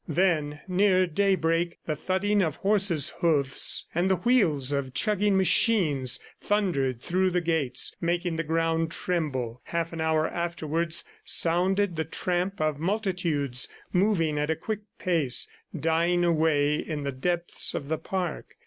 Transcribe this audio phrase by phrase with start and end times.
[0.07, 7.03] Then near daybreak the thudding of horses' hoofs and the wheels of chugging machines thundered
[7.03, 9.61] through the gates, making the ground tremble.
[9.65, 15.47] Half an hour afterwards sounded the tramp of multitudes moving at a quick pace,
[15.79, 18.55] dying away in the depths of the park.